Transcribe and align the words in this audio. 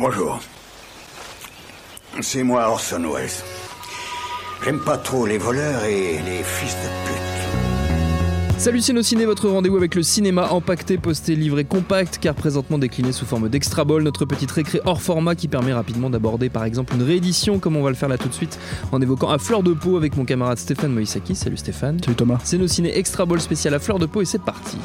Bonjour. 0.00 0.40
C'est 2.22 2.42
moi 2.42 2.70
Orson 2.70 3.02
Welles. 3.02 3.28
J'aime 4.64 4.80
pas 4.80 4.96
trop 4.96 5.26
les 5.26 5.36
voleurs 5.36 5.84
et 5.84 6.18
les 6.24 6.42
fils 6.42 6.74
de 6.74 6.88
pute. 7.04 8.58
Salut 8.58 8.80
c'est 8.80 8.94
nos 8.94 9.02
ciné, 9.02 9.26
votre 9.26 9.50
rendez-vous 9.50 9.76
avec 9.76 9.94
le 9.94 10.02
cinéma 10.02 10.52
empaqueté, 10.52 10.96
posté, 10.96 11.36
livré 11.36 11.64
compact, 11.64 12.16
car 12.16 12.34
présentement 12.34 12.78
décliné 12.78 13.12
sous 13.12 13.26
forme 13.26 13.50
d'extra 13.50 13.84
ball, 13.84 14.02
notre 14.02 14.24
petite 14.24 14.50
récré 14.50 14.80
hors 14.86 15.02
format 15.02 15.34
qui 15.34 15.48
permet 15.48 15.74
rapidement 15.74 16.08
d'aborder 16.08 16.48
par 16.48 16.64
exemple 16.64 16.94
une 16.94 17.02
réédition, 17.02 17.58
comme 17.58 17.76
on 17.76 17.82
va 17.82 17.90
le 17.90 17.96
faire 17.96 18.08
là 18.08 18.16
tout 18.16 18.28
de 18.28 18.34
suite, 18.34 18.58
en 18.92 19.02
évoquant 19.02 19.28
à 19.28 19.36
fleur 19.36 19.62
de 19.62 19.74
peau 19.74 19.98
avec 19.98 20.16
mon 20.16 20.24
camarade 20.24 20.56
Stéphane 20.56 20.94
Moïsaki. 20.94 21.34
Salut 21.34 21.58
Stéphane. 21.58 22.02
Salut 22.02 22.16
Thomas. 22.16 22.38
C'est 22.42 22.56
nos 22.56 22.68
ciné 22.68 22.96
extra 22.96 23.26
ball 23.26 23.40
spécial 23.42 23.74
à 23.74 23.78
fleur 23.78 23.98
de 23.98 24.06
peau 24.06 24.22
et 24.22 24.24
c'est 24.24 24.42
parti. 24.42 24.78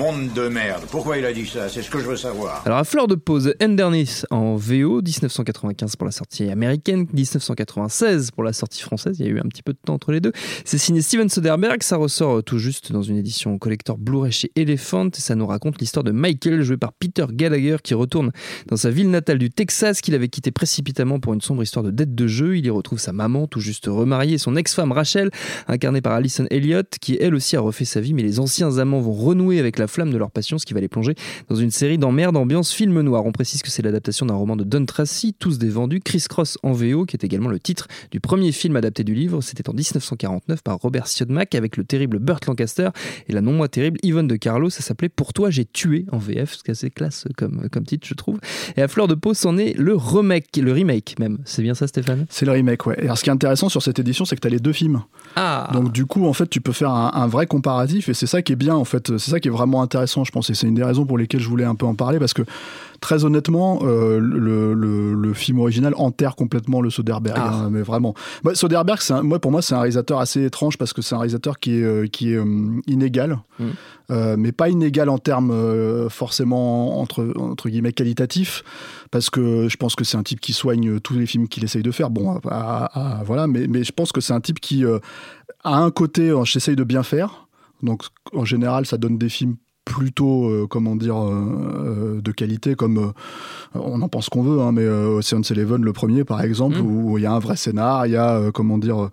Monde 0.00 0.32
de 0.32 0.48
merde. 0.48 0.84
Pourquoi 0.90 1.18
il 1.18 1.26
a 1.26 1.32
dit 1.34 1.44
ça? 1.44 1.68
C'est 1.68 1.82
ce 1.82 1.90
que 1.90 1.98
je 1.98 2.06
veux 2.06 2.16
savoir. 2.16 2.62
Alors 2.64 2.78
à 2.78 2.84
fleur 2.84 3.06
de 3.06 3.16
pause, 3.16 3.52
Endernis 3.62 4.22
en 4.30 4.56
VO, 4.56 5.02
1995 5.02 5.96
pour 5.96 6.06
la 6.06 6.10
sortie 6.10 6.48
américaine, 6.48 7.06
1996 7.12 8.30
pour 8.30 8.42
la 8.42 8.54
sortie 8.54 8.80
française, 8.80 9.16
il 9.18 9.26
y 9.26 9.28
a 9.28 9.32
eu 9.32 9.40
un 9.40 9.48
petit 9.50 9.62
peu 9.62 9.74
de 9.74 9.78
temps 9.84 9.92
entre 9.92 10.12
les 10.12 10.20
deux. 10.20 10.32
C'est 10.64 10.78
signé 10.78 11.02
Steven 11.02 11.28
Soderbergh, 11.28 11.82
ça 11.82 11.98
ressort 11.98 12.42
tout 12.42 12.56
juste 12.56 12.92
dans 12.92 13.02
une 13.02 13.18
édition 13.18 13.58
collector 13.58 13.98
Blu-ray 13.98 14.32
chez 14.32 14.50
Elephant 14.56 15.10
ça 15.12 15.34
nous 15.34 15.46
raconte 15.46 15.78
l'histoire 15.82 16.02
de 16.02 16.12
Michael 16.12 16.62
joué 16.62 16.78
par 16.78 16.94
Peter 16.94 17.26
Gallagher 17.30 17.76
qui 17.84 17.92
retourne 17.92 18.32
dans 18.68 18.76
sa 18.76 18.88
ville 18.88 19.10
natale 19.10 19.36
du 19.36 19.50
Texas 19.50 20.00
qu'il 20.00 20.14
avait 20.14 20.28
quitté 20.28 20.50
précipitamment 20.50 21.20
pour 21.20 21.34
une 21.34 21.42
sombre 21.42 21.62
histoire 21.62 21.84
de 21.84 21.90
dette 21.90 22.14
de 22.14 22.26
jeu. 22.26 22.56
Il 22.56 22.64
y 22.64 22.70
retrouve 22.70 23.00
sa 23.00 23.12
maman 23.12 23.46
tout 23.46 23.60
juste 23.60 23.84
remariée, 23.86 24.38
son 24.38 24.56
ex-femme 24.56 24.92
Rachel, 24.92 25.30
incarnée 25.68 26.00
par 26.00 26.14
Alison 26.14 26.46
Elliott, 26.48 26.88
qui 27.02 27.18
elle 27.20 27.34
aussi 27.34 27.54
a 27.56 27.60
refait 27.60 27.84
sa 27.84 28.00
vie 28.00 28.14
mais 28.14 28.22
les 28.22 28.40
anciens 28.40 28.78
amants 28.78 29.00
vont 29.00 29.12
renouer 29.12 29.58
avec 29.60 29.78
la 29.78 29.89
flamme 29.90 30.10
de 30.10 30.16
leur 30.16 30.30
passion, 30.30 30.58
ce 30.58 30.66
qui 30.66 30.74
va 30.74 30.80
les 30.80 30.88
plonger 30.88 31.14
dans 31.48 31.56
une 31.56 31.70
série 31.70 31.98
d'emmerde 31.98 32.36
ambiance 32.36 32.72
film 32.72 33.00
noir. 33.00 33.24
On 33.26 33.32
précise 33.32 33.62
que 33.62 33.70
c'est 33.70 33.82
l'adaptation 33.82 34.26
d'un 34.26 34.34
roman 34.34 34.56
de 34.56 34.64
Don 34.64 34.84
Tracy, 34.86 35.34
Tous 35.38 35.58
des 35.58 35.68
vendus, 35.68 36.00
Criss 36.00 36.28
Cross 36.28 36.58
en 36.62 36.72
VO, 36.72 37.04
qui 37.04 37.16
est 37.16 37.24
également 37.24 37.48
le 37.48 37.58
titre 37.58 37.88
du 38.10 38.20
premier 38.20 38.52
film 38.52 38.76
adapté 38.76 39.04
du 39.04 39.14
livre. 39.14 39.40
C'était 39.40 39.68
en 39.68 39.72
1949 39.72 40.62
par 40.62 40.78
Robert 40.78 41.06
Siodmak 41.06 41.54
avec 41.54 41.76
le 41.76 41.84
terrible 41.84 42.18
Burt 42.18 42.46
Lancaster 42.46 42.90
et 43.28 43.32
la 43.32 43.40
non 43.40 43.52
moins 43.52 43.68
terrible 43.68 43.98
Yvonne 44.02 44.28
de 44.28 44.36
Carlo. 44.36 44.70
Ça 44.70 44.82
s'appelait 44.82 45.08
Pour 45.08 45.32
toi 45.32 45.50
j'ai 45.50 45.64
tué 45.64 46.06
en 46.12 46.18
VF, 46.18 46.54
ce 46.54 46.62
qui 46.62 46.70
est 46.70 46.72
assez 46.72 46.90
classe 46.90 47.26
comme, 47.36 47.68
comme 47.70 47.84
titre, 47.84 48.06
je 48.06 48.14
trouve. 48.14 48.38
Et 48.76 48.82
à 48.82 48.88
fleur 48.88 49.08
de 49.08 49.14
peau, 49.14 49.34
c'en 49.34 49.58
est 49.58 49.76
le 49.76 49.94
remake, 49.94 50.56
le 50.56 50.72
remake 50.72 51.18
même. 51.18 51.38
C'est 51.44 51.62
bien 51.62 51.74
ça, 51.74 51.86
Stéphane? 51.86 52.26
C'est 52.28 52.46
le 52.46 52.52
remake, 52.52 52.86
ouais. 52.86 52.96
Et 52.98 53.04
alors, 53.04 53.18
ce 53.18 53.24
qui 53.24 53.30
est 53.30 53.32
intéressant 53.32 53.68
sur 53.68 53.82
cette 53.82 53.98
édition, 53.98 54.24
c'est 54.24 54.36
que 54.36 54.40
tu 54.40 54.46
as 54.46 54.50
les 54.50 54.58
deux 54.58 54.72
films. 54.72 55.02
Ah 55.36 55.70
Donc, 55.72 55.92
du 55.92 56.06
coup, 56.06 56.26
en 56.26 56.32
fait, 56.32 56.48
tu 56.48 56.60
peux 56.60 56.72
faire 56.72 56.90
un, 56.90 57.12
un 57.14 57.26
vrai 57.26 57.46
comparatif 57.46 58.08
et 58.08 58.14
c'est 58.14 58.26
ça 58.26 58.42
qui 58.42 58.52
est 58.52 58.56
bien, 58.56 58.74
en 58.74 58.84
fait. 58.84 59.16
C'est 59.18 59.30
ça 59.30 59.40
qui 59.40 59.48
est 59.48 59.50
vraiment 59.50 59.79
intéressant, 59.82 60.24
je 60.24 60.32
pense. 60.32 60.50
Et 60.50 60.54
c'est 60.54 60.66
une 60.66 60.74
des 60.74 60.84
raisons 60.84 61.06
pour 61.06 61.18
lesquelles 61.18 61.40
je 61.40 61.48
voulais 61.48 61.64
un 61.64 61.74
peu 61.74 61.86
en 61.86 61.94
parler 61.94 62.18
parce 62.18 62.34
que, 62.34 62.42
très 63.00 63.24
honnêtement, 63.24 63.80
euh, 63.82 64.18
le, 64.20 64.74
le- 64.74 65.14
le 65.14 65.32
film 65.34 65.58
original 65.60 65.94
enterre 65.96 66.36
complètement 66.36 66.80
le 66.80 66.90
Soderbergh. 66.90 67.36
Ah. 67.40 67.52
hein, 67.64 67.68
mais 67.70 67.82
vraiment. 67.82 68.14
Moi, 68.44 68.54
Soderbergh, 68.54 69.00
un- 69.10 69.22
moi, 69.22 69.38
pour 69.38 69.50
moi, 69.50 69.62
c'est 69.62 69.74
un 69.74 69.78
réalisateur 69.80 70.20
assez 70.20 70.44
étrange 70.44 70.76
parce 70.78 70.92
que 70.92 71.02
c'est 71.02 71.14
un 71.14 71.18
réalisateur 71.18 71.58
qui 71.58 71.78
est, 71.78 71.82
euh, 71.82 72.06
qui 72.06 72.32
est 72.32 72.36
euh, 72.36 72.80
inégal. 72.86 73.38
Mm. 73.58 73.64
Mais 74.38 74.50
pas 74.50 74.68
inégal 74.68 75.08
en 75.08 75.18
termes 75.18 76.08
forcément 76.08 77.00
entre, 77.00 77.32
entre 77.38 77.68
guillemets 77.68 77.92
qualitatifs, 77.92 78.64
parce 79.12 79.30
que 79.30 79.68
je 79.68 79.76
pense 79.76 79.94
que 79.94 80.02
c'est 80.02 80.16
un 80.16 80.24
type 80.24 80.40
qui 80.40 80.52
soigne 80.52 80.98
tous 80.98 81.14
les 81.14 81.26
films 81.26 81.46
qu'il 81.46 81.62
essaye 81.62 81.84
de 81.84 81.92
faire. 81.92 82.10
Bon, 82.10 82.32
à- 82.48 82.86
à- 82.90 83.18
à- 83.20 83.22
voilà, 83.22 83.46
mais, 83.46 83.68
mais 83.68 83.84
je 83.84 83.92
pense 83.92 84.10
que 84.10 84.20
c'est 84.20 84.32
un 84.32 84.40
type 84.40 84.58
qui 84.58 84.84
a 84.84 84.98
un 85.78 85.90
côté, 85.92 86.34
j'essaye 86.44 86.74
de 86.74 86.82
bien 86.82 87.04
faire, 87.04 87.46
donc 87.84 88.02
en 88.34 88.44
général, 88.44 88.84
ça 88.84 88.96
donne 88.98 89.16
des 89.16 89.28
films 89.28 89.54
plutôt, 89.90 90.48
euh, 90.48 90.66
comment 90.70 90.94
dire, 90.94 91.16
euh, 91.16 91.34
euh, 91.34 92.20
de 92.20 92.30
qualité, 92.30 92.76
comme 92.76 92.96
euh, 92.98 93.10
on 93.74 94.00
en 94.02 94.08
pense 94.08 94.28
qu'on 94.28 94.42
veut, 94.42 94.60
hein, 94.62 94.70
mais 94.70 94.84
euh, 94.84 95.18
Ocean's 95.18 95.50
Eleven, 95.50 95.82
le 95.82 95.92
premier 95.92 96.22
par 96.22 96.40
exemple, 96.42 96.78
Mm. 96.78 96.86
où 96.86 97.18
il 97.18 97.22
y 97.24 97.26
a 97.26 97.32
un 97.32 97.40
vrai 97.40 97.56
scénar, 97.56 98.06
il 98.06 98.12
y 98.12 98.16
a, 98.16 98.36
euh, 98.36 98.50
comment 98.52 98.78
dire, 98.78 99.08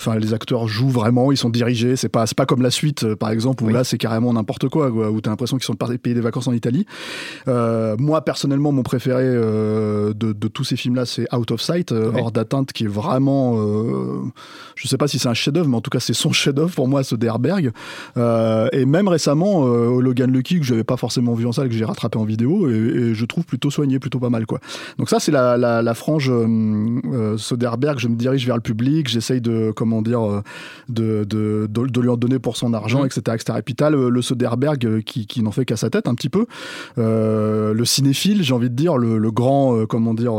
enfin 0.00 0.16
les 0.16 0.32
acteurs 0.32 0.68
jouent 0.68 0.88
vraiment, 0.88 1.32
ils 1.32 1.36
sont 1.36 1.50
dirigés, 1.50 1.96
c'est 1.96 2.08
pas, 2.08 2.26
c'est 2.26 2.36
pas 2.36 2.46
comme 2.46 2.62
la 2.62 2.70
suite, 2.70 3.14
par 3.16 3.28
exemple, 3.30 3.62
où 3.62 3.66
Oui. 3.66 3.72
là 3.74 3.84
c'est 3.84 3.98
carrément 3.98 4.32
n'importe 4.32 4.68
quoi, 4.70 4.90
quoi 4.90 5.10
où 5.10 5.20
t'as 5.20 5.28
l'impression 5.30 5.58
qu'ils 5.58 5.66
sont 5.66 5.74
partis 5.74 5.98
payer 5.98 6.14
des 6.14 6.22
vacances 6.22 6.48
en 6.48 6.52
Italie. 6.52 6.86
Euh, 7.48 7.94
moi 7.98 8.22
personnellement, 8.22 8.72
mon 8.72 8.82
préféré 8.82 9.24
euh, 9.26 10.14
de, 10.14 10.32
de 10.32 10.48
tous 10.48 10.64
ces 10.64 10.76
films-là, 10.76 11.04
c'est 11.04 11.26
Out 11.34 11.50
of 11.50 11.60
Sight, 11.60 11.92
Ouais. 11.92 12.20
hors 12.22 12.32
d'atteinte, 12.32 12.72
qui 12.72 12.84
est 12.84 12.88
vraiment, 12.88 13.56
euh, 13.58 14.20
je 14.76 14.88
sais 14.88 14.96
pas 14.96 15.08
si 15.08 15.18
c'est 15.18 15.28
un 15.28 15.34
chef-d'œuvre, 15.34 15.68
mais 15.68 15.76
en 15.76 15.80
tout 15.82 15.90
cas 15.90 16.00
c'est 16.00 16.14
son 16.14 16.32
chef-d'œuvre 16.40 16.74
pour 16.74 16.88
moi, 16.88 17.02
Soderbergh. 17.04 17.70
Euh, 18.16 18.68
et 18.72 18.86
même 18.86 19.08
récemment, 19.08 19.66
euh, 19.66 19.88
Logan 20.22 20.32
Lucky, 20.32 20.60
que 20.60 20.66
j'avais 20.66 20.84
pas 20.84 20.96
forcément 20.96 21.34
vu 21.34 21.46
en 21.46 21.52
salle, 21.52 21.68
que 21.68 21.74
j'ai 21.74 21.84
rattrapé 21.84 22.18
en 22.18 22.24
vidéo, 22.24 22.70
et, 22.70 22.74
et 22.74 23.14
je 23.14 23.24
trouve 23.24 23.44
plutôt 23.44 23.70
soigné, 23.70 23.98
plutôt 23.98 24.18
pas 24.18 24.30
mal, 24.30 24.46
quoi. 24.46 24.60
Donc 24.98 25.08
ça, 25.08 25.20
c'est 25.20 25.32
la, 25.32 25.56
la, 25.56 25.82
la 25.82 25.94
frange 25.94 26.30
euh, 26.30 26.46
euh, 27.12 27.36
Soderbergh. 27.36 27.98
Je 27.98 28.08
me 28.08 28.14
dirige 28.16 28.46
vers 28.46 28.56
le 28.56 28.62
public, 28.62 29.08
j'essaye 29.08 29.40
de, 29.40 29.72
comment 29.74 30.02
dire, 30.02 30.22
euh, 30.22 30.42
de, 30.88 31.24
de, 31.24 31.66
de, 31.68 31.86
de 31.86 32.00
lui 32.00 32.08
en 32.08 32.16
donner 32.16 32.38
pour 32.38 32.56
son 32.56 32.72
argent, 32.72 33.04
etc., 33.04 33.20
etc. 33.34 33.58
Et 33.58 33.62
puis 33.62 33.74
t'as 33.74 33.90
le, 33.90 34.10
le 34.10 34.22
Soderbergh 34.22 35.02
qui, 35.02 35.26
qui 35.26 35.42
n'en 35.42 35.50
fait 35.50 35.64
qu'à 35.64 35.76
sa 35.76 35.90
tête 35.90 36.08
un 36.08 36.14
petit 36.14 36.28
peu. 36.28 36.46
Euh, 36.98 37.74
le 37.74 37.84
cinéphile, 37.84 38.42
j'ai 38.42 38.54
envie 38.54 38.70
de 38.70 38.76
dire, 38.76 38.96
le, 38.96 39.18
le 39.18 39.30
grand, 39.30 39.76
euh, 39.76 39.86
comment 39.86 40.14
dire, 40.14 40.32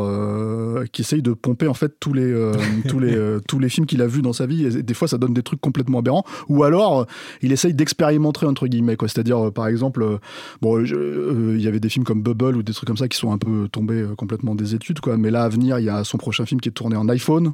qui 0.91 1.01
essaye 1.01 1.21
de 1.21 1.33
pomper 1.33 1.67
en 1.67 1.73
fait 1.73 1.93
tous 1.99 2.13
les, 2.13 2.33
tous 2.87 2.99
les, 2.99 3.37
tous 3.47 3.59
les 3.59 3.69
films 3.69 3.85
qu'il 3.85 4.01
a 4.01 4.07
vus 4.07 4.21
dans 4.21 4.33
sa 4.33 4.45
vie. 4.45 4.65
Et 4.65 4.83
des 4.83 4.93
fois, 4.93 5.07
ça 5.07 5.17
donne 5.17 5.33
des 5.33 5.43
trucs 5.43 5.61
complètement 5.61 5.99
aberrants. 5.99 6.23
Ou 6.47 6.63
alors, 6.63 7.05
il 7.41 7.51
essaye 7.51 7.73
d'expérimenter 7.73 8.45
entre 8.45 8.67
guillemets, 8.67 8.95
quoi. 8.95 9.07
C'est-à-dire, 9.07 9.47
euh, 9.47 9.51
par 9.63 9.69
exemple, 9.69 10.03
euh, 10.03 10.17
bon, 10.61 10.83
je- 10.83 10.93
euh, 10.95 11.55
il 11.55 11.61
y 11.63 11.69
avait 11.69 11.79
des 11.79 11.87
films 11.87 12.03
comme 12.03 12.21
Bubble 12.21 12.57
ou 12.57 12.63
des 12.63 12.73
trucs 12.73 12.85
comme 12.87 12.97
ça 12.97 13.07
qui 13.07 13.17
sont 13.17 13.31
un 13.31 13.37
peu 13.37 13.69
tombés 13.71 14.01
euh, 14.01 14.13
complètement 14.13 14.55
des 14.55 14.75
études, 14.75 14.99
quoi. 14.99 15.15
Mais 15.15 15.31
là, 15.31 15.43
à 15.43 15.47
venir, 15.49 15.79
il 15.79 15.85
y 15.85 15.89
a 15.89 16.03
son 16.03 16.17
prochain 16.17 16.45
film 16.45 16.59
qui 16.59 16.67
est 16.67 16.73
tourné 16.73 16.97
en 16.97 17.07
iPhone. 17.07 17.53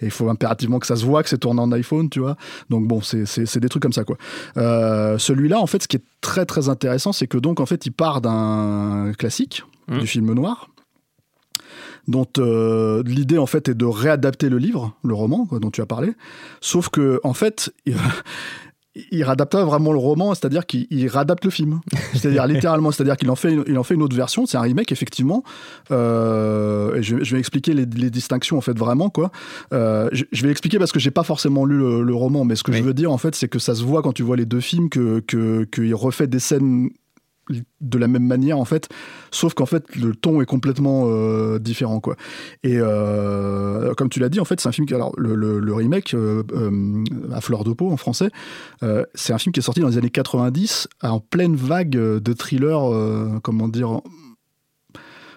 Et 0.00 0.04
il 0.04 0.10
faut 0.12 0.28
impérativement 0.30 0.78
que 0.78 0.86
ça 0.86 0.94
se 0.94 1.04
voit 1.04 1.24
que 1.24 1.28
c'est 1.28 1.38
tourné 1.38 1.60
en 1.60 1.72
iPhone, 1.72 2.08
tu 2.08 2.20
vois. 2.20 2.36
Donc 2.70 2.86
bon, 2.86 3.00
c'est- 3.00 3.58
des 3.58 3.68
trucs 3.68 3.82
comme 3.82 3.92
ça, 3.92 4.04
quoi. 4.04 4.16
Euh, 4.58 5.18
Celui-là, 5.18 5.58
en 5.60 5.66
fait, 5.66 5.82
ce 5.82 5.88
qui 5.88 5.96
est 5.96 6.04
très 6.20 6.46
très 6.46 6.68
intéressant, 6.68 7.12
c'est 7.12 7.26
que 7.26 7.36
donc 7.36 7.58
en 7.58 7.66
fait, 7.66 7.84
il 7.84 7.90
part 7.92 8.20
d'un 8.20 9.12
classique 9.18 9.64
Mhm. 9.88 9.98
du 9.98 10.06
film 10.06 10.32
noir 10.32 10.68
dont 12.08 12.26
euh, 12.38 13.02
l'idée 13.04 13.38
en 13.38 13.46
fait 13.46 13.68
est 13.68 13.74
de 13.74 13.84
réadapter 13.84 14.48
le 14.48 14.58
livre, 14.58 14.94
le 15.04 15.14
roman 15.14 15.46
quoi, 15.46 15.58
dont 15.58 15.70
tu 15.70 15.80
as 15.82 15.86
parlé, 15.86 16.12
sauf 16.60 16.88
que 16.88 17.20
en 17.24 17.34
fait 17.34 17.72
il, 19.10 19.22
réadapte 19.22 19.54
vraiment 19.54 19.92
le 19.92 19.98
roman, 19.98 20.34
c'est-à-dire 20.34 20.66
qu'il 20.66 20.86
il 20.90 21.06
réadapte 21.08 21.44
le 21.44 21.50
film, 21.50 21.80
c'est-à-dire 22.14 22.46
littéralement, 22.46 22.90
c'est-à-dire 22.90 23.16
qu'il 23.16 23.30
en 23.30 23.36
fait 23.36 23.52
une, 23.52 23.64
il 23.66 23.78
en 23.78 23.82
fait 23.82 23.94
une 23.94 24.02
autre 24.02 24.16
version, 24.16 24.46
c'est 24.46 24.56
un 24.56 24.62
remake 24.62 24.90
effectivement. 24.92 25.42
Euh, 25.90 26.96
et 26.96 27.02
je, 27.02 27.22
je 27.22 27.34
vais 27.34 27.38
expliquer 27.38 27.72
les, 27.74 27.86
les 27.86 28.10
distinctions 28.10 28.56
en 28.58 28.60
fait 28.60 28.76
vraiment 28.78 29.10
quoi. 29.10 29.30
Euh, 29.72 30.08
je, 30.12 30.24
je 30.32 30.42
vais 30.44 30.50
expliquer 30.50 30.78
parce 30.78 30.92
que 30.92 30.98
j'ai 31.00 31.10
pas 31.10 31.22
forcément 31.22 31.64
lu 31.64 31.78
le, 31.78 32.02
le 32.02 32.14
roman, 32.14 32.44
mais 32.44 32.56
ce 32.56 32.62
que 32.62 32.70
Oui. 32.72 32.78
je 32.78 32.82
veux 32.82 32.94
dire 32.94 33.12
en 33.12 33.18
fait, 33.18 33.34
c'est 33.34 33.48
que 33.48 33.58
ça 33.58 33.74
se 33.74 33.82
voit 33.84 34.02
quand 34.02 34.12
tu 34.12 34.22
vois 34.22 34.36
les 34.36 34.46
deux 34.46 34.60
films 34.60 34.88
que 34.88 35.20
que 35.20 35.64
qu'il 35.64 35.94
refait 35.94 36.26
des 36.26 36.38
scènes 36.40 36.90
de 37.80 37.98
la 37.98 38.08
même 38.08 38.26
manière 38.26 38.58
en 38.58 38.64
fait 38.64 38.88
sauf 39.30 39.54
qu'en 39.54 39.66
fait 39.66 39.96
le 39.96 40.14
ton 40.14 40.40
est 40.40 40.46
complètement 40.46 41.04
euh, 41.06 41.58
différent 41.58 42.00
quoi. 42.00 42.16
Et 42.62 42.76
euh, 42.76 43.94
comme 43.94 44.08
tu 44.08 44.20
l'as 44.20 44.28
dit 44.28 44.40
en 44.40 44.44
fait 44.44 44.60
c'est 44.60 44.68
un 44.68 44.72
film 44.72 44.86
qui 44.86 44.94
alors 44.94 45.12
le, 45.16 45.72
remake 45.72 46.14
euh, 46.14 46.42
à 47.32 47.40
fleur 47.40 47.64
de 47.64 47.72
peau 47.72 47.90
en 47.90 47.96
français 47.96 48.30
c'est 49.14 49.32
un 49.32 49.38
film 49.38 49.52
qui 49.52 49.60
est 49.60 49.62
sorti 49.62 49.80
dans 49.80 49.88
les 49.88 49.98
années 49.98 50.10
90 50.10 50.88
en 51.02 51.20
pleine 51.20 51.56
vague 51.56 51.90
de 51.90 52.32
thrillers 52.32 53.40
comment 53.42 53.68
dire 53.68 54.00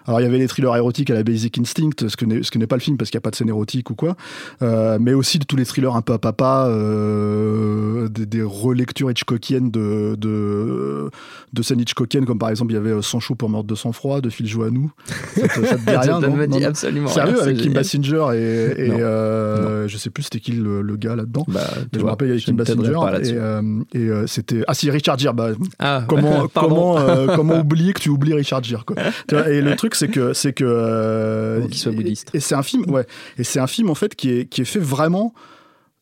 alors 0.07 0.19
il 0.19 0.23
y 0.23 0.25
avait 0.27 0.38
les 0.38 0.47
thrillers 0.47 0.75
érotiques 0.75 1.09
à 1.09 1.13
la 1.13 1.23
Basic 1.23 1.57
Instinct, 1.57 2.07
ce 2.07 2.15
que 2.17 2.25
n'est 2.25 2.44
ce 2.44 2.51
que 2.51 2.57
n'est 2.57 2.67
pas 2.67 2.75
le 2.75 2.81
film 2.81 2.97
parce 2.97 3.09
qu'il 3.09 3.17
n'y 3.17 3.21
a 3.21 3.25
pas 3.25 3.31
de 3.31 3.35
scène 3.35 3.50
érotique 3.50 3.89
ou 3.89 3.95
quoi, 3.95 4.15
Euh, 4.61 4.97
mais 5.00 5.13
aussi 5.13 5.39
de 5.39 5.45
tous 5.45 5.55
les 5.55 5.65
thrillers 5.65 5.95
un 5.95 6.01
peu 6.01 6.13
à 6.13 6.17
papa, 6.19 6.67
euh, 6.69 8.07
des, 8.09 8.25
des 8.25 8.41
relectures 8.44 9.09
Hitchcockiennes 9.11 9.71
de, 9.71 10.15
de, 10.17 11.09
de 11.53 11.61
scènes 11.61 11.79
Hitchcockiennes, 11.79 12.25
comme 12.25 12.39
par 12.39 12.50
exemple 12.50 12.71
il 12.71 12.75
y 12.75 12.77
avait 12.77 13.01
Sans 13.01 13.19
chaud 13.19 13.35
pour 13.35 13.50
meurtre 13.50 13.67
de 13.67 13.75
sang-froid 13.75 14.21
de 14.21 14.29
Phil 14.29 14.47
Joannou. 14.47 14.91
Ça 15.35 15.47
te, 15.47 15.65
ça 15.65 15.75
te 15.77 15.81
dit 15.81 15.85
rien, 15.88 16.01
Ça 16.01 16.27
non 16.27 16.35
me 16.35 16.47
dit 16.47 16.53
Non, 16.53 16.59
non. 16.59 16.67
absolument 16.67 17.07
Sérieux, 17.09 17.35
rien, 17.35 17.44
avec 17.44 17.57
Kim. 17.57 17.73
Basinger 17.73 18.25
et, 18.33 18.38
et, 18.38 18.91
euh, 19.01 19.88
je 19.88 19.97
sais 19.97 20.09
plus 20.09 20.23
c'était 20.23 20.39
qui 20.39 20.51
le, 20.53 20.81
le 20.81 20.95
gars 20.95 21.15
là-dedans. 21.15 21.45
Bah, 21.47 21.61
je 21.91 21.97
me 21.97 22.01
vois, 22.03 22.11
rappelle, 22.11 22.27
il 22.27 22.31
y 22.31 22.33
avait 22.33 22.41
Kim 22.41 22.56
Basinger 22.56 22.89
et, 23.23 23.31
euh, 23.33 23.61
et, 23.94 23.97
euh, 23.99 24.27
c'était 24.27 24.63
ah 24.67 24.73
si 24.73 24.89
Richard 24.91 25.17
Gere 25.17 25.33
bah, 25.33 25.49
Ah, 25.79 26.03
comment 26.07 26.47
comment 26.53 26.97
euh, 26.99 27.35
comment 27.35 27.59
oublier 27.59 27.94
que 27.94 27.99
tu 27.99 28.09
oublies 28.09 28.33
Richard 28.33 28.63
Gere 28.63 28.85
quoi. 28.85 28.95
Et 29.49 29.61
le 29.61 29.75
truc 29.75 29.93
c'est 29.95 30.07
que 30.07 30.34
c'est 30.34 30.54
que 30.54 30.63
euh, 30.66 31.66
qu'il 31.68 31.78
soit 31.78 31.92
bouddhiste. 31.92 32.30
et 32.34 32.40
c'est 32.40 32.56
un 32.56 32.63
film 32.63 32.90
ouais 32.90 33.06
et 33.38 33.44
c'est 33.44 33.60
un 33.60 33.68
film 33.68 33.90
en 33.90 33.95
fait 33.95 34.16
qui 34.16 34.30
est 34.31 34.45
qui 34.45 34.62
est 34.62 34.66
fait 34.66 34.80
vraiment 34.80 35.34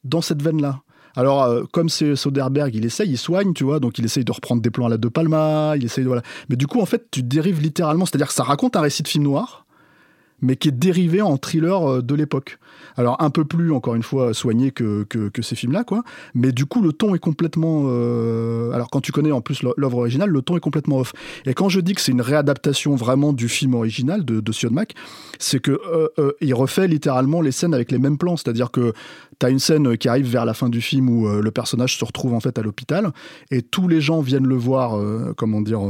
dans 0.03 0.21
cette 0.21 0.41
veine 0.41 0.61
là. 0.61 0.81
Alors, 1.17 1.43
euh, 1.43 1.63
comme 1.73 1.89
c'est 1.89 2.15
Soderbergh, 2.15 2.73
il 2.73 2.85
essaye, 2.85 3.09
il 3.11 3.17
soigne, 3.17 3.53
tu 3.53 3.65
vois, 3.65 3.81
donc 3.81 3.97
il 3.99 4.05
essaye 4.05 4.23
de 4.23 4.31
reprendre 4.31 4.61
des 4.61 4.69
plans 4.71 4.85
à 4.85 4.89
la 4.89 4.97
De 4.97 5.09
Palma, 5.09 5.73
il 5.75 5.83
essaye, 5.83 6.05
de- 6.05 6.07
voilà. 6.07 6.21
Mais 6.49 6.55
du 6.55 6.67
coup, 6.67 6.79
en 6.79 6.85
fait, 6.85 7.07
tu 7.11 7.21
dérives 7.21 7.59
littéralement, 7.61 8.05
c'est-à-dire 8.05 8.27
que 8.27 8.33
ça 8.33 8.43
raconte 8.43 8.77
un 8.77 8.81
récit 8.81 9.03
de 9.03 9.09
film 9.09 9.25
noir, 9.25 9.65
mais 10.41 10.55
qui 10.55 10.69
est 10.69 10.71
dérivé 10.71 11.21
en 11.21 11.37
thriller 11.37 11.89
euh, 11.89 12.01
de 12.01 12.15
l'époque. 12.15 12.57
Alors, 12.97 13.21
un 13.21 13.29
peu 13.29 13.45
plus, 13.45 13.71
encore 13.71 13.95
une 13.95 14.03
fois, 14.03 14.33
soigné 14.33 14.71
que, 14.71 15.03
que, 15.03 15.41
ces 15.41 15.55
films-là, 15.55 15.83
quoi. 15.83 16.03
Mais 16.33 16.51
du 16.51 16.65
coup, 16.65 16.81
le 16.81 16.91
ton 16.91 17.15
est 17.15 17.19
complètement. 17.19 17.83
euh, 17.87 18.71
Alors, 18.71 18.89
quand 18.89 19.01
tu 19.01 19.11
connais 19.11 19.31
en 19.31 19.41
plus 19.41 19.63
l'œuvre 19.77 19.99
originale, 19.99 20.29
le 20.29 20.41
ton 20.41 20.57
est 20.57 20.61
complètement 20.61 20.97
off. 20.97 21.13
Et 21.45 21.53
quand 21.53 21.69
je 21.69 21.79
dis 21.79 21.93
que 21.93 22.01
c'est 22.01 22.11
une 22.11 22.21
réadaptation 22.21 22.95
vraiment 22.95 23.33
du 23.33 23.47
film 23.47 23.75
original 23.75 24.25
de, 24.25 24.39
de 24.39 24.69
Mac, 24.69 24.93
c'est 25.39 25.59
que 25.59 25.79
euh, 26.19 26.31
il 26.41 26.53
refait 26.53 26.87
littéralement 26.87 27.41
les 27.41 27.51
scènes 27.51 27.73
avec 27.73 27.91
les 27.91 27.97
mêmes 27.97 28.17
plans. 28.17 28.37
C'est-à-dire 28.37 28.71
que 28.71 28.93
tu 29.39 29.45
as 29.45 29.49
une 29.49 29.59
scène 29.59 29.97
qui 29.97 30.09
arrive 30.09 30.27
vers 30.29 30.45
la 30.45 30.53
fin 30.53 30.69
du 30.69 30.81
film 30.81 31.09
où 31.09 31.27
le 31.27 31.51
personnage 31.51 31.97
se 31.97 32.05
retrouve 32.05 32.33
en 32.33 32.39
fait 32.39 32.59
à 32.59 32.61
l'hôpital 32.61 33.11
et 33.49 33.61
tous 33.61 33.87
les 33.87 34.01
gens 34.01 34.21
viennent 34.21 34.47
le 34.47 34.55
voir, 34.55 34.99
comment 35.35 35.61
dire. 35.61 35.81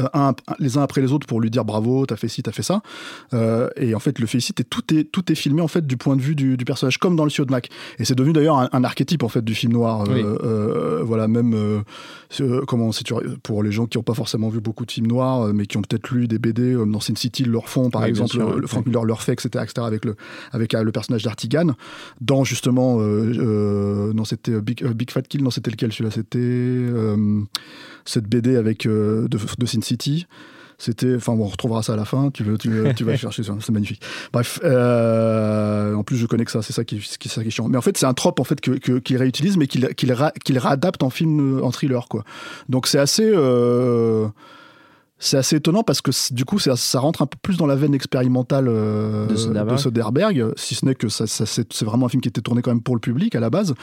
Euh, 0.00 0.08
un- 0.14 0.34
les 0.58 0.78
uns 0.78 0.82
après 0.82 1.00
les 1.00 1.12
autres 1.12 1.26
pour 1.26 1.40
lui 1.40 1.50
dire 1.50 1.64
bravo, 1.64 2.04
t'as 2.06 2.16
fait 2.16 2.28
ci, 2.28 2.42
t'as 2.42 2.52
fait 2.52 2.62
ça. 2.62 2.82
Euh, 3.34 3.68
et 3.76 3.94
en 3.94 4.00
fait, 4.00 4.18
le 4.18 4.26
félicite 4.26 4.58
et 4.60 4.64
tout 4.64 4.82
est, 4.94 5.04
tout 5.04 5.30
est 5.30 5.34
filmé 5.34 5.60
en 5.62 5.68
fait 5.68 5.86
du 5.86 5.96
point 5.96 6.16
de 6.16 6.20
vue 6.22 6.34
du, 6.34 6.56
du 6.56 6.64
personnage, 6.64 6.98
comme 6.98 7.14
dans 7.16 7.24
le 7.24 7.30
Sio 7.30 7.44
de 7.44 7.50
Mac. 7.50 7.68
Et 7.98 8.04
c'est 8.04 8.14
devenu 8.14 8.32
d'ailleurs 8.32 8.58
un, 8.58 8.68
un 8.72 8.82
archétype 8.84 9.22
en 9.22 9.28
fait 9.28 9.44
du 9.44 9.54
film 9.54 9.72
noir. 9.72 10.02
euh, 10.02 10.06
Oui. 10.12 10.22
euh, 10.24 11.02
voilà, 11.04 11.28
même 11.28 11.54
comment 12.66 12.90
pour 13.42 13.62
les 13.62 13.72
gens 13.72 13.86
qui 13.86 13.98
n'ont 13.98 14.02
pas 14.04 14.14
forcément 14.14 14.48
vu 14.48 14.60
beaucoup 14.60 14.84
de 14.86 14.90
films 14.90 15.06
noirs, 15.06 15.52
mais 15.54 15.66
qui 15.66 15.76
ont 15.76 15.82
peut-être 15.82 16.10
lu 16.10 16.26
des 16.28 16.38
BD, 16.38 16.74
dans 16.74 17.00
Sin 17.00 17.14
City, 17.16 17.42
ils 17.44 17.50
le 17.50 17.58
refont 17.58 17.90
par 17.90 18.02
Oui, 18.02 18.08
exemple, 18.08 18.30
sûr, 18.30 18.50
le 18.56 18.62
oui. 18.62 18.68
Frank 18.68 18.86
Miller 18.86 19.04
le 19.04 19.12
refait, 19.12 19.32
etc., 19.32 19.48
etc., 19.64 19.86
avec 19.86 20.04
le 20.04 20.16
avec 20.52 20.72
le 20.72 20.90
personnage 20.92 21.22
d'Artigan. 21.22 21.68
Dans 22.20 22.44
justement, 22.44 22.96
non 22.98 24.24
c'était 24.24 24.60
Big, 24.60 24.84
Big 24.84 25.10
Fat 25.10 25.22
Kill, 25.22 25.42
non 25.42 25.50
c'était 25.50 25.70
lequel 25.70 25.92
celui-là, 25.92 26.10
c'était 26.10 26.38
cette 28.10 28.26
BD 28.28 28.56
avec 28.56 28.86
euh, 28.86 29.28
de, 29.28 29.38
de 29.58 29.66
Sin 29.66 29.80
City. 29.82 30.26
C'était, 30.78 31.14
enfin 31.14 31.34
bon, 31.34 31.44
on 31.44 31.48
retrouvera 31.48 31.82
ça 31.82 31.92
à 31.92 31.96
la 31.96 32.06
fin. 32.06 32.30
Tu 32.30 32.42
veux, 32.42 32.56
tu, 32.56 32.70
vas 33.04 33.16
chercher 33.16 33.42
ça, 33.42 33.54
c'est 33.60 33.70
magnifique. 33.72 34.00
Bref, 34.32 34.58
euh, 34.64 35.94
en 35.94 36.02
plus 36.02 36.16
je 36.16 36.24
connais 36.26 36.44
que 36.46 36.50
ça, 36.50 36.62
c'est 36.62 36.72
ça 36.72 36.84
qui, 36.84 36.98
qui, 36.98 37.28
ça 37.28 37.42
qui 37.42 37.48
est 37.48 37.50
chiant. 37.50 37.68
Mais 37.68 37.76
en 37.76 37.82
fait, 37.82 37.98
c'est 37.98 38.06
un 38.06 38.14
trope 38.14 38.40
en 38.40 38.44
fait 38.44 38.60
que, 38.62 38.72
que- 38.72 38.98
qu'il 38.98 39.16
réutilise, 39.18 39.56
mais 39.58 39.66
qu'il, 39.66 39.94
qu'il, 39.94 40.12
ra- 40.12 40.32
qu'il 40.44 40.58
réadapte 40.58 41.02
en 41.02 41.10
film, 41.10 41.60
en 41.62 41.70
thriller 41.70 42.08
quoi. 42.08 42.24
Donc 42.70 42.86
c'est 42.86 42.98
assez, 42.98 43.30
euh, 43.30 44.28
c'est 45.20 45.36
assez 45.36 45.56
étonnant 45.56 45.82
parce 45.84 46.00
que 46.00 46.10
du 46.34 46.44
coup 46.44 46.58
ça, 46.58 46.74
ça 46.76 46.98
rentre 46.98 47.22
un 47.22 47.26
peu 47.26 47.36
plus 47.40 47.56
dans 47.58 47.66
la 47.66 47.76
veine 47.76 47.94
expérimentale 47.94 48.66
euh, 48.68 49.26
De 49.26 49.36
Soderbergh. 49.36 49.78
Soderbergh, 49.78 50.52
si 50.56 50.74
ce 50.74 50.84
n'est 50.86 50.94
que 50.96 51.08
ça, 51.08 51.26
ça- 51.28 51.46
c'est, 51.46 51.82
vraiment 51.84 52.06
un 52.06 52.08
film 52.08 52.22
qui 52.22 52.28
était 52.28 52.40
tourné 52.40 52.62
quand 52.62 52.70
même 52.70 52.82
pour 52.82 52.94
le 52.96 53.00
public 53.00 53.34
à 53.34 53.40
la 53.40 53.50
base. 53.50 53.74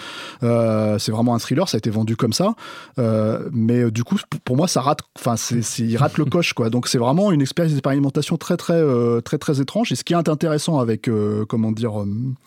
Euh, 0.44 0.98
c'est 1.00 1.12
vraiment 1.12 1.36
un 1.36 1.40
thriller, 1.40 1.70
ça 1.70 1.78
a 1.78 1.80
été 1.80 1.90
vendu 1.90 2.16
comme 2.18 2.34
ça. 2.34 2.56
Euh, 3.00 3.48
mais 3.52 3.90
du 3.92 4.04
coup, 4.04 4.18
pour 4.44 4.58
moi, 4.58 4.68
ça 4.68 4.82
rate. 4.82 5.00
Enfin, 5.18 5.36
il 5.80 5.96
rate 5.98 6.18
le 6.18 6.26
coche, 6.36 6.54
quoi. 6.54 6.70
Donc, 6.70 6.88
c'est 6.88 6.98
vraiment 6.98 7.32
une 7.32 7.42
expérience 7.42 7.74
d'expérimentation 7.74 8.38
très, 8.38 8.58
très, 8.58 8.82
très, 9.24 9.38
très 9.38 9.62
étrange. 9.62 9.92
Et 9.92 9.96
ce 9.96 10.04
qui 10.04 10.14
est 10.14 10.30
intéressant 10.30 10.80
avec, 10.80 11.10
comment 11.48 11.72
dire, 11.72 11.94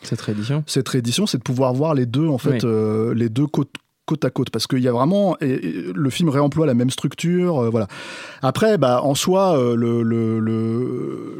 Cette 0.03 0.21
réédition. 0.21 0.65
cette 0.67 0.89
réédition, 0.89 1.27
c'est 1.27 1.39
de 1.39 1.43
pouvoir 1.43 1.73
voir 1.75 1.95
les 1.95 2.07
deux, 2.07 2.27
en 2.29 2.39
fait, 2.39 2.65
Oui. 2.65 3.15
les 3.17 3.29
deux 3.29 3.47
côtes 3.47 3.71
côte 4.11 4.25
à 4.25 4.31
côte 4.31 4.51
parce 4.51 4.67
qu'il 4.67 4.81
y 4.81 4.89
a 4.89 4.93
vraiment 4.93 5.37
le 5.41 6.11
film 6.11 6.31
réemploie 6.31 6.67
la 6.67 6.75
même 6.75 6.91
structure 6.91 7.59
euh, 7.59 7.71
voilà. 7.71 7.87
Après 8.43 8.77
bah 8.77 9.03
en 9.05 9.15
soi 9.15 9.57
euh, 9.57 9.77
le, 9.77 10.03
le, 10.03 10.41
le, 10.41 11.39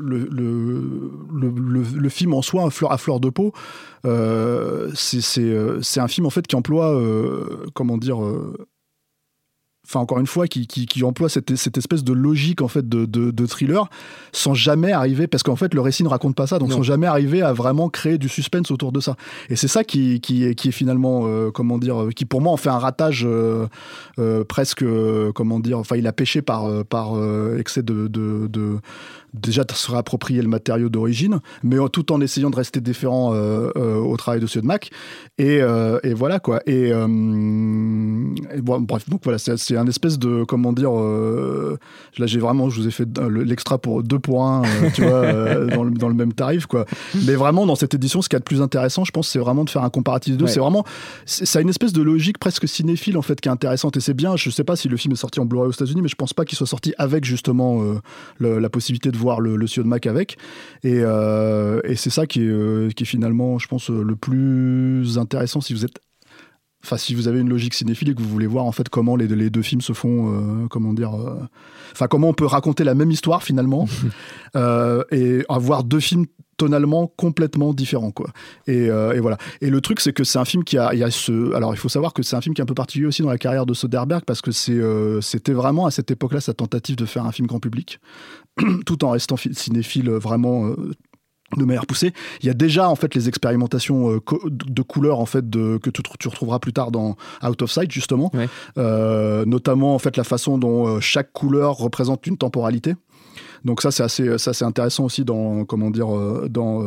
le, 1.99 2.09
film 2.09 2.33
en 2.35 2.43
soi 2.43 2.67
à 2.67 2.71
fleur, 2.71 2.93
à 2.93 2.99
fleur 2.99 3.19
de 3.19 3.29
peau 3.29 3.53
euh, 4.07 4.91
euh, 5.39 5.79
c'est 5.83 6.01
un 6.01 6.09
film 6.09 6.27
en 6.27 6.31
fait 6.31 6.47
qui 6.47 6.55
emploie 6.55 6.97
comment 7.75 7.99
dire 7.99 8.21
Enfin, 9.93 9.99
encore 9.99 10.21
une 10.21 10.29
fois, 10.29 10.47
qui, 10.47 10.69
qui, 10.69 10.87
qui 10.87 11.03
emploie 11.03 11.29
cette, 11.29 11.57
cette 11.57 11.77
espèce 11.77 12.05
de 12.05 12.13
logique 12.13 12.63
en 12.63 12.69
fait 12.69 12.89
de, 12.89 13.07
de, 13.07 13.33
de 13.33 13.47
thriller 13.47 13.91
sans 14.31 14.55
jamais 14.55 14.93
arriver, 14.93 15.27
parce 15.27 15.43
qu'en 15.43 15.57
fait 15.57 15.75
le 15.75 15.81
récit 15.81 16.05
ne 16.05 16.09
raconte 16.09 16.37
pas 16.37 16.47
ça, 16.47 16.61
donc 16.61 16.69
Non. 16.69 16.77
sans 16.77 16.83
jamais 16.85 17.09
arriver 17.09 17.43
à 17.43 17.53
vraiment 17.53 17.89
créer 17.89 18.17
du 18.17 18.29
suspense 18.29 18.71
autour 18.71 18.93
de 18.93 19.01
ça. 19.01 19.17
Et 19.49 19.57
c'est 19.57 19.67
ça 19.67 19.83
qui, 19.83 20.21
qui, 20.21 20.45
est, 20.45 20.55
qui 20.55 20.69
est 20.69 20.73
finalement, 20.73 21.23
euh, 21.25 21.51
comment 21.51 21.77
dire, 21.77 22.03
euh, 22.03 22.11
qui 22.13 22.25
pour 22.25 22.41
moi 22.41 22.53
en 22.53 22.57
fait 22.57 22.69
un 22.69 22.79
ratage 22.79 23.25
euh, 23.27 23.67
euh, 24.21 24.45
presque, 24.45 24.85
comment 25.35 25.59
dire, 25.59 25.79
enfin 25.79 25.97
il 25.97 26.07
a 26.07 26.13
péché 26.13 26.41
par, 26.41 26.69
par 26.85 27.15
excès 27.59 27.83
de, 27.83 28.07
de, 28.07 28.47
de- 28.47 28.79
déjà 29.35 29.65
de 29.65 29.73
se 29.73 29.91
réapproprier 29.91 30.43
le 30.43 30.49
matériau 30.49 30.89
d'origine, 30.89 31.41
mais 31.63 31.77
tout 31.93 32.13
en 32.13 32.21
essayant 32.21 32.51
de 32.51 32.57
rester 32.57 32.81
différent 32.81 33.33
euh, 33.35 33.71
euh, 33.77 33.97
au 33.97 34.17
travail 34.17 34.41
de 34.41 34.47
ceux 34.47 34.61
de 34.61 34.67
Mac. 34.67 34.91
Et, 35.39 35.61
euh, 35.63 35.99
et 36.03 36.15
voilà 36.15 36.41
quoi. 36.41 36.61
Et, 36.67 36.89
et 36.91 38.61
bon, 38.61 38.81
bref, 38.81 39.09
donc 39.09 39.21
voilà, 39.25 39.39
c'est 39.39 39.77
un 39.77 39.87
espèce 39.87 40.19
de, 40.19 40.45
comment 40.45 40.73
dire, 40.73 40.91
là 40.93 42.27
j'ai 42.27 42.39
vraiment, 42.41 42.71
je 42.71 42.81
vous 42.81 42.89
ai 42.89 42.91
fait 42.91 43.07
le- 43.19 43.43
l'extra 43.43 43.79
pour 43.79 44.03
deux 44.03 44.19
pour 44.19 44.45
un, 44.45 44.63
euh, 44.65 44.91
tu 44.95 45.03
vois, 45.03 45.67
dans, 45.77 45.85
le, 45.85 45.91
dans 45.93 46.09
le 46.09 46.15
même 46.15 46.33
tarif 46.33 46.67
quoi. 46.67 46.85
Mais 47.27 47.35
vraiment 47.35 47.67
dans 47.67 47.75
cette 47.77 47.95
édition, 47.95 48.23
ce 48.23 48.29
qu'il 48.29 48.37
y 48.37 48.39
a 48.39 48.41
de 48.41 48.45
plus 48.45 48.63
intéressant, 48.63 49.05
je 49.05 49.11
pense, 49.13 49.29
c'est 49.29 49.39
vraiment 49.39 49.65
de 49.65 49.71
faire 49.71 49.85
un 49.85 49.91
comparatif 49.91 50.33
des 50.35 50.39
deux. 50.39 50.45
Ouais. 50.47 50.51
C'est 50.51 50.61
vraiment, 50.61 50.85
c'est- 51.27 51.47
ça 51.47 51.59
a 51.59 51.63
une 51.63 51.69
espèce 51.69 51.93
de 51.93 52.03
logique 52.03 52.39
presque 52.39 52.69
cinéphile 52.69 53.17
en 53.17 53.23
fait 53.23 53.41
qui 53.41 53.49
est 53.49 53.53
intéressante 53.53 53.97
et 53.97 54.01
c'est 54.01 54.15
bien. 54.15 54.37
Je 54.37 54.51
sais 54.51 54.65
pas 54.65 54.77
si 54.77 54.89
le 54.89 54.97
film 54.97 55.13
est 55.13 55.17
sorti 55.17 55.41
en 55.41 55.45
Blu-ray 55.45 55.69
aux 55.69 55.73
États-Unis, 55.73 56.03
mais 56.03 56.09
je 56.09 56.17
pense 56.17 56.33
pas 56.33 56.45
qu'il 56.45 56.57
soit 56.59 56.67
sorti 56.67 56.95
avec 56.99 57.25
justement 57.25 57.83
le- 58.39 58.59
la 58.59 58.69
possibilité 58.71 59.11
de 59.11 59.17
voir 59.21 59.41
le, 59.41 59.57
le 59.57 59.67
CEO 59.67 59.83
de 59.83 59.89
Mac 59.89 60.07
avec. 60.07 60.37
Et, 60.83 61.01
euh, 61.03 61.81
et 61.85 61.97
c'est 61.97 62.11
ça 62.11 62.27
qui 62.27 62.43
est, 62.43 62.49
euh, 62.49 62.89
finalement, 63.05 63.59
je 63.59 63.69
pense, 63.69 63.91
euh, 63.91 64.03
le 64.03 64.17
plus 64.17 65.19
intéressant 65.19 65.61
si 65.61 65.75
vous 65.75 65.85
êtes. 65.85 66.01
Enfin, 66.85 66.97
si 66.97 67.15
vous 67.15 67.29
avez 67.29 67.41
une 67.41 67.49
logique 67.49 67.75
cinéphile 67.75 68.11
et 68.11 68.15
que 68.15 68.23
vous 68.23 68.29
voulez 68.29 68.47
voir 68.47 68.65
en 68.65 68.73
fait 68.73 68.89
comment 68.89 69.15
les, 69.15 69.29
les 69.29 69.51
deux 69.51 69.63
films 69.63 69.83
se 69.83 69.93
font, 69.93 70.33
euh, 70.33 70.67
comment 70.69 70.95
dire, 70.95 71.15
euh, 71.15 71.37
enfin 71.93 72.07
comment 72.07 72.29
on 72.29 72.35
peut 72.35 72.47
raconter 72.47 72.85
la 72.85 72.95
même 72.95 73.11
histoire 73.11 73.43
finalement 73.43 73.87
euh, 74.57 75.05
et 75.11 75.45
avoir 75.49 75.85
deux 75.85 76.01
films 76.01 76.27
tonalement 76.57 77.07
complètement 77.07 77.75
différents 77.75 78.11
quoi. 78.11 78.31
Et, 78.67 78.87
et 78.87 79.21
voilà. 79.21 79.39
Et 79.63 79.71
le 79.71 79.81
truc 79.81 80.01
c'est 80.01 80.13
que 80.13 80.25
c'est 80.25 80.39
un 80.39 80.45
film 80.45 80.63
qui 80.63 80.77
a, 80.77 80.93
il 80.93 80.99
y 80.99 81.05
a 81.05 81.11
ce, 81.11 81.55
alors 81.55 81.73
il 81.73 81.79
faut 81.79 81.89
savoir 81.89 82.13
que 82.13 82.23
c'est 82.23 82.37
un 82.37 82.41
film 82.43 82.55
qui 82.55 82.61
est 82.61 82.65
un 82.65 82.67
peu 82.67 82.75
particulier 82.75 83.07
aussi 83.07 83.23
dans 83.23 83.31
la 83.31 83.39
carrière 83.39 83.65
de 83.65 83.73
Soderbergh 83.73 84.25
parce 84.27 84.43
que 84.43 84.51
c'est, 84.51 84.79
c'était 85.23 85.55
vraiment 85.55 85.87
à 85.87 85.91
cette 85.91 86.11
époque-là 86.11 86.41
sa 86.41 86.53
tentative 86.53 86.97
de 86.97 87.07
faire 87.07 87.25
un 87.25 87.33
film 87.33 87.47
grand 87.47 87.61
public 87.61 87.99
tout 88.85 89.05
en 89.05 89.11
restant 89.11 89.37
cinéphile 89.37 90.11
vraiment 90.11 90.75
de 91.57 91.65
manière 91.65 91.87
poussée. 91.87 92.13
Il 92.43 92.47
y 92.47 92.51
a 92.51 92.55
déjà 92.55 92.89
en 92.89 92.95
fait 92.95 93.15
les 93.15 93.29
expérimentations 93.29 94.11
euh, 94.11 94.21
co- 94.21 94.41
de 94.49 94.83
couleurs 94.83 95.19
en 95.19 95.27
fait 95.27 95.51
de, 95.51 95.79
que 95.79 95.91
tu, 95.91 96.01
tu 96.19 96.29
retrouveras 96.29 96.59
plus 96.61 96.73
tard 96.73 96.91
dans 96.93 97.17
Out 97.43 97.63
of 97.63 97.71
Sight 97.73 97.91
justement, 97.91 98.31
Ouais. 98.35 98.49
Euh, 98.79 99.45
notamment 99.47 99.95
en 99.95 99.99
fait 99.99 100.17
la 100.17 100.25
façon 100.25 100.59
dont 100.59 100.87
euh, 100.87 101.01
chaque 101.01 101.33
couleur 101.33 101.77
représente 101.77 102.27
une 102.27 102.37
temporalité. 102.37 102.95
Donc 103.65 103.83
ça 103.83 103.91
c'est 103.91 104.03
assez 104.03 104.39
ça 104.39 104.53
c'est 104.55 104.65
intéressant 104.65 105.05
aussi 105.05 105.25
dans 105.25 105.65
comment 105.65 105.91
dire 105.91 106.07
dans 106.49 106.83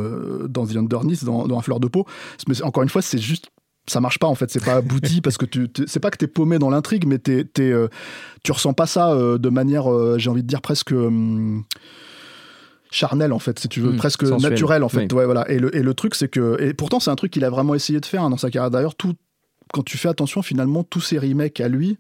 dans 0.48 0.65
The 0.65 0.77
Underneath 0.77 1.24
dans, 1.24 1.46
dans 1.48 1.60
Un 1.60 1.62
fleur 1.62 1.79
de 1.79 1.88
peau. 1.88 2.05
Mais 2.48 2.62
encore 2.63 2.84
une 2.84 2.89
fois 2.89 3.01
c'est 3.01 3.20
juste 3.20 3.50
ça 3.86 4.00
marche 4.00 4.17
pas 4.17 4.27
en 4.27 4.36
fait, 4.36 4.50
c'est 4.50 4.63
pas 4.63 4.75
abouti 4.75 5.20
parce 5.24 5.38
que 5.38 5.46
tu 5.46 5.70
c'est 5.88 6.00
pas 6.00 6.10
que 6.10 6.17
t'es 6.17 6.27
paumé 6.27 6.58
dans 6.58 6.70
l'intrigue, 6.70 7.05
mais 7.05 7.20
t'es, 7.20 7.43
t'es, 7.43 7.74
tu 8.43 8.51
ressens 8.53 8.74
pas 8.74 8.86
ça 8.88 9.13
de 9.15 9.50
manière, 9.50 9.86
j'ai 10.17 10.29
envie 10.29 10.41
de 10.41 10.48
dire 10.48 10.62
presque 10.62 10.93
hum, 10.93 11.63
charnelle 12.93 13.33
en 13.33 13.39
fait, 13.39 13.59
si 13.59 13.67
tu 13.67 13.81
veux, 13.81 13.91
Mm, 13.91 13.97
presque 13.97 14.23
naturelle 14.50 14.83
en 14.83 14.89
fait. 14.89 15.12
Oui. 15.12 15.17
Ouais, 15.19 15.25
voilà. 15.25 15.50
Et 15.51 15.59
le, 15.59 15.75
et 15.75 15.81
le 15.81 15.93
truc 15.93 16.15
c'est 16.15 16.27
que, 16.29 16.62
et 16.62 16.73
pourtant 16.73 17.00
c'est 17.00 17.12
un 17.12 17.15
truc 17.15 17.31
qu'il 17.31 17.43
a 17.43 17.50
vraiment 17.50 17.73
essayé 17.75 18.00
de 18.00 18.05
faire 18.05 18.23
hein, 18.23 18.29
dans 18.29 18.38
sa 18.38 18.50
carrière. 18.51 18.71
D'ailleurs, 18.71 18.95
tout, 18.95 19.13
quand 19.73 19.83
tu 19.83 19.97
fais 19.97 20.09
attention, 20.09 20.41
finalement, 20.41 20.83
tous 20.83 21.01
ces 21.01 21.17
remakes 21.17 21.59
à 21.59 21.67
lui. 21.67 21.97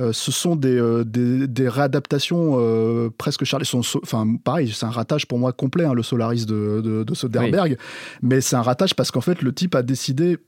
euh, 0.00 0.12
ce 0.12 0.32
sont 0.32 0.56
des, 0.56 0.76
euh, 0.76 1.04
des, 1.04 1.46
des 1.46 1.68
réadaptations 1.68 2.56
euh, 2.58 3.10
presque 3.16 3.46
so- 3.46 4.00
Enfin, 4.02 4.26
pareil, 4.42 4.72
c'est 4.74 4.84
un 4.86 4.90
ratage 4.90 5.26
pour 5.28 5.38
moi 5.38 5.52
complet, 5.52 5.84
hein, 5.84 5.94
le 5.94 6.02
Solaris 6.02 6.46
de, 6.46 6.80
de, 6.82 7.04
de 7.04 7.14
Soderbergh. 7.14 7.76
Mais 8.20 8.40
c'est 8.40 8.56
un 8.56 8.62
ratage 8.62 8.94
parce 8.96 9.12
qu'en 9.12 9.20
fait, 9.20 9.40
le 9.40 9.52
type 9.52 9.76
a 9.76 9.82
décidé 9.82 10.38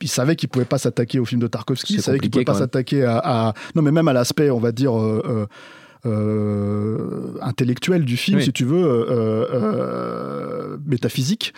il 0.00 0.08
savait 0.08 0.34
qu'il 0.36 0.48
pouvait 0.48 0.64
pas 0.64 0.78
s'attaquer 0.78 1.18
au 1.20 1.24
film 1.24 1.40
de 1.40 1.46
Tarkovsky, 1.48 1.94
il 1.94 2.02
savait 2.02 2.18
qu'il 2.18 2.30
pouvait 2.30 2.44
pas 2.44 2.52
s'attaquer 2.60 3.04
à, 3.04 3.18
à- 3.48 3.54
non 3.76 3.82
mais 3.82 3.92
même 3.92 4.08
à 4.08 4.12
l'aspect 4.12 4.50
on 4.50 4.58
va 4.58 4.72
dire 4.72 4.92
euh, 6.06 6.10
euh, 6.10 7.32
euh, 7.34 7.38
intellectuel 7.42 8.04
du 8.04 8.16
film 8.16 8.38
Oui. 8.38 8.44
si 8.44 8.52
tu 8.52 8.64
veux 8.64 8.84
euh, 8.84 9.46
euh, 9.52 10.76
métaphysique 10.86 11.54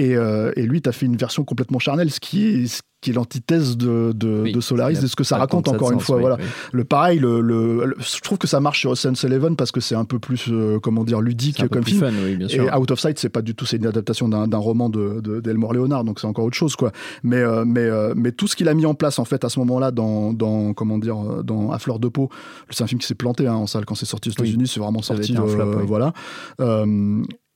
Et, 0.00 0.16
euh, 0.16 0.52
et 0.56 0.62
lui, 0.62 0.80
tu 0.80 0.88
as 0.88 0.92
fait 0.92 1.06
une 1.06 1.16
version 1.16 1.44
complètement 1.44 1.78
charnelle, 1.78 2.10
ce 2.10 2.20
qui 2.20 2.46
est, 2.46 2.82
qui 3.02 3.10
est 3.10 3.12
l'antithèse 3.12 3.76
de, 3.76 4.12
de, 4.14 4.42
Oui, 4.44 4.52
de 4.52 4.60
Solaris, 4.60 5.00
de 5.00 5.06
ce 5.06 5.16
que 5.16 5.24
ça 5.24 5.36
raconte 5.38 5.68
encore 5.68 5.90
une 5.92 6.00
fois. 6.00 6.16
oui, 6.16 6.20
voilà. 6.22 6.36
oui. 6.38 6.44
Le 6.72 6.84
pareil, 6.84 7.18
le, 7.18 7.40
le- 7.40 7.84
le- 7.86 7.96
je 7.98 8.20
trouve 8.20 8.36
que 8.38 8.46
ça 8.46 8.60
marche 8.60 8.80
sur 8.80 8.90
Ocean's 8.90 9.22
Eleven 9.24 9.56
parce 9.56 9.72
que 9.72 9.80
c'est 9.80 9.94
un 9.94 10.04
peu 10.04 10.18
plus, 10.18 10.48
euh, 10.50 10.78
comment 10.80 11.04
dire, 11.04 11.20
ludique 11.20 11.66
comme 11.68 11.84
film. 11.84 12.00
fun, 12.00 12.12
oui, 12.24 12.36
bien 12.36 12.48
sûr. 12.48 12.64
Et 12.64 12.74
Out 12.76 12.90
of 12.90 13.00
Sight, 13.00 13.18
c'est 13.18 13.28
pas 13.30 13.42
du 13.42 13.54
tout, 13.54 13.64
c'est 13.66 13.76
une 13.78 13.86
adaptation 13.86 14.28
d'un 14.28 14.48
d'un 14.48 14.58
roman 14.58 14.88
de, 14.90 15.20
de, 15.20 15.40
d'Elmore 15.40 15.72
Leonard, 15.74 16.04
donc 16.04 16.18
c'est 16.20 16.26
encore 16.26 16.44
autre 16.46 16.56
chose, 16.56 16.76
quoi. 16.76 16.92
Mais, 17.22 17.36
euh, 17.38 17.64
mais, 17.66 17.80
euh, 17.84 18.12
mais 18.16 18.32
tout 18.32 18.46
ce 18.48 18.56
qu'il 18.56 18.68
a 18.68 18.74
mis 18.74 18.86
en 18.86 18.94
place, 18.94 19.18
en 19.18 19.24
fait, 19.24 19.44
à 19.44 19.48
ce 19.48 19.58
moment-là, 19.60 19.90
dans, 19.90 20.32
dans, 20.32 20.72
comment 20.74 20.98
dire, 20.98 21.16
dans 21.44 21.72
À 21.72 21.78
fleur 21.78 21.98
de 21.98 22.08
peau, 22.08 22.28
c'est 22.70 22.84
un 22.84 22.86
film 22.86 23.00
qui 23.00 23.06
s'est 23.06 23.14
planté 23.14 23.46
hein, 23.46 23.54
en 23.54 23.66
salle 23.66 23.84
quand 23.86 23.94
c'est 23.94 24.06
sorti 24.06 24.28
aux. 24.30 24.32
États-Unis, 24.32 24.66
c'est 24.68 24.80
vraiment 24.80 25.02
sorti, 25.02 25.34
flop, 25.34 25.84
voilà. 25.86 26.12